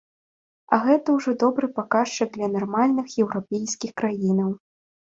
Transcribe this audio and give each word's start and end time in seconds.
А 0.77 0.79
гэта 0.85 1.07
ўжо 1.17 1.35
добры 1.45 1.69
паказчык 1.77 2.29
для 2.39 2.47
нармальных 2.57 3.07
еўрапейскіх 3.27 3.91
краінаў. 4.03 4.51